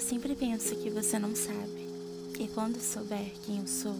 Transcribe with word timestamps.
Eu 0.00 0.06
sempre 0.06 0.34
penso 0.34 0.74
que 0.76 0.88
você 0.88 1.18
não 1.18 1.36
sabe. 1.36 1.86
E 2.38 2.48
quando 2.54 2.80
souber 2.80 3.32
quem 3.44 3.58
eu 3.58 3.66
sou, 3.66 3.94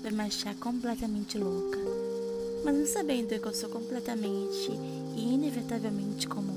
vai 0.00 0.12
me 0.12 0.20
achar 0.20 0.54
completamente 0.54 1.36
louca. 1.36 1.76
Mas 2.64 2.76
não 2.76 2.86
sabendo 2.86 3.36
que 3.40 3.44
eu 3.44 3.52
sou 3.52 3.68
completamente 3.68 4.70
e 5.16 5.34
inevitavelmente 5.34 6.28
comum. 6.28 6.56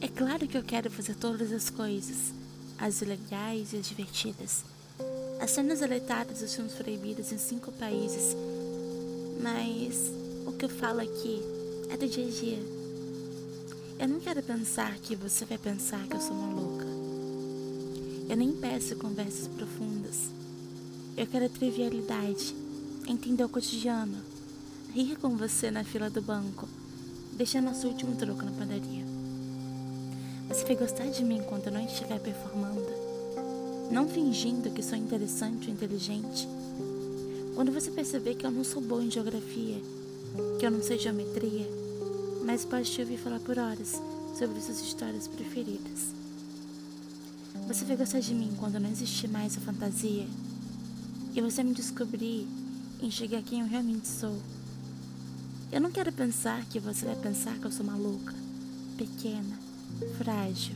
É 0.00 0.06
claro 0.06 0.46
que 0.46 0.56
eu 0.56 0.62
quero 0.62 0.88
fazer 0.88 1.16
todas 1.16 1.50
as 1.50 1.68
coisas, 1.68 2.32
as 2.78 3.02
ilegais 3.02 3.72
e 3.72 3.78
as 3.78 3.88
divertidas. 3.88 4.64
As 5.40 5.50
cenas 5.50 5.80
deleitadas 5.80 6.42
e 6.42 6.44
os 6.44 6.54
filmes 6.54 6.74
proibidos 6.74 7.32
em 7.32 7.38
cinco 7.38 7.72
países. 7.72 8.36
Mas 9.42 10.12
o 10.46 10.52
que 10.52 10.64
eu 10.64 10.70
falo 10.70 11.00
aqui 11.00 11.42
é 11.90 11.96
do 11.96 12.06
dia 12.06 12.24
a 12.24 12.30
dia. 12.30 12.84
Eu 13.98 14.08
não 14.08 14.20
quero 14.20 14.42
pensar 14.42 14.92
que 14.98 15.14
você 15.14 15.44
vai 15.44 15.56
pensar 15.56 16.06
que 16.06 16.14
eu 16.14 16.20
sou 16.20 16.32
uma 16.36 16.60
louca. 16.60 16.83
Eu 18.34 18.38
nem 18.38 18.50
peço 18.50 18.96
conversas 18.96 19.46
profundas. 19.46 20.28
Eu 21.16 21.24
quero 21.24 21.44
a 21.44 21.48
trivialidade, 21.48 22.52
entender 23.06 23.44
o 23.44 23.48
cotidiano, 23.48 24.16
rir 24.92 25.14
com 25.18 25.36
você 25.36 25.70
na 25.70 25.84
fila 25.84 26.10
do 26.10 26.20
banco, 26.20 26.68
deixar 27.34 27.62
nosso 27.62 27.86
último 27.86 28.16
troco 28.16 28.44
na 28.44 28.50
padaria. 28.50 29.04
Você 30.48 30.64
vai 30.64 30.74
gostar 30.74 31.06
de 31.06 31.22
mim 31.22 31.42
quando 31.48 31.68
eu 31.68 31.74
não 31.74 31.86
estiver 31.86 32.18
performando, 32.18 32.84
não 33.92 34.08
fingindo 34.08 34.68
que 34.72 34.82
sou 34.82 34.98
interessante 34.98 35.68
ou 35.68 35.72
inteligente. 35.72 36.48
Quando 37.54 37.70
você 37.70 37.92
perceber 37.92 38.34
que 38.34 38.44
eu 38.44 38.50
não 38.50 38.64
sou 38.64 38.82
boa 38.82 39.04
em 39.04 39.12
geografia, 39.12 39.80
que 40.58 40.66
eu 40.66 40.72
não 40.72 40.82
sei 40.82 40.98
geometria, 40.98 41.68
mas 42.44 42.64
pode 42.64 42.90
te 42.90 43.00
ouvir 43.00 43.16
falar 43.16 43.38
por 43.38 43.56
horas 43.60 44.02
sobre 44.36 44.60
suas 44.60 44.80
histórias 44.80 45.28
preferidas. 45.28 46.23
Você 47.66 47.84
vai 47.86 47.96
gostar 47.96 48.20
de 48.20 48.34
mim 48.34 48.52
quando 48.58 48.78
não 48.78 48.90
existir 48.90 49.26
mais 49.28 49.56
a 49.56 49.60
fantasia 49.60 50.26
e 51.34 51.40
você 51.40 51.62
me 51.62 51.72
descobrir 51.72 52.46
e 53.00 53.06
enxergar 53.06 53.42
quem 53.42 53.60
eu 53.60 53.66
realmente 53.66 54.06
sou. 54.06 54.38
Eu 55.72 55.80
não 55.80 55.90
quero 55.90 56.12
pensar 56.12 56.64
que 56.66 56.78
você 56.78 57.06
vai 57.06 57.16
pensar 57.16 57.54
que 57.54 57.64
eu 57.64 57.72
sou 57.72 57.86
maluca, 57.86 58.34
pequena, 58.98 59.58
frágil, 60.18 60.74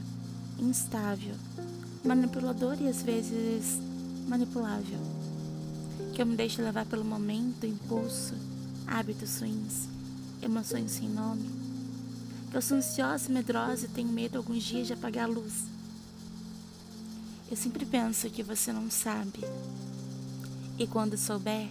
instável, 0.59 1.35
manipuladora 2.05 2.83
e 2.83 2.89
às 2.89 3.03
vezes 3.03 3.79
manipulável. 4.27 4.99
Que 6.15 6.23
eu 6.23 6.27
me 6.27 6.37
deixe 6.37 6.63
levar 6.63 6.87
pelo 6.87 7.05
momento, 7.05 7.67
impulso, 7.67 8.35
hábitos 8.87 9.41
ruins, 9.41 9.89
emoções 10.43 10.93
sem 10.93 11.09
nome. 11.09 11.49
Que 12.51 12.57
eu 12.57 12.63
sou 12.63 12.79
ansiosa, 12.79 13.31
medrosa 13.31 13.85
e 13.85 13.89
tenho 13.89 14.09
medo 14.09 14.39
alguns 14.39 14.63
dias 14.63 14.87
de 14.87 14.95
apagar 14.95 15.27
a 15.27 15.33
luz. 15.33 15.78
Eu 17.51 17.57
sempre 17.57 17.87
penso 17.87 18.29
que 18.29 18.43
você 18.43 18.73
não 18.73 18.91
sabe. 18.91 19.41
E 20.79 20.87
quando 20.87 21.17
souber, 21.17 21.69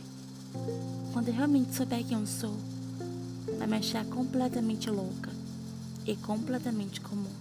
quando 1.14 1.31
realmente 1.31 1.75
souber 1.75 2.03
quem 2.03 2.19
eu 2.19 2.25
sou, 2.25 2.58
vai 3.59 3.67
me 3.67 3.78
achar 3.78 4.03
completamente 4.06 4.89
louca 4.89 5.31
e 6.06 6.16
completamente 6.16 7.00
comum. 7.00 7.31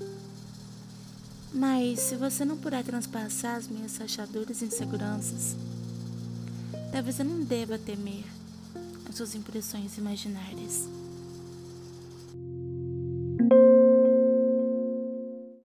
Mas 1.52 2.00
se 2.00 2.16
você 2.16 2.44
não 2.44 2.58
puder 2.58 2.84
transpassar 2.84 3.56
as 3.56 3.68
minhas 3.68 3.96
rachaduras 3.96 4.60
e 4.60 4.66
inseguranças, 4.66 5.56
talvez 6.92 7.18
eu 7.18 7.24
não 7.24 7.42
deva 7.42 7.78
temer 7.78 8.24
as 9.08 9.16
suas 9.16 9.34
impressões 9.34 9.96
imaginárias. 9.96 10.86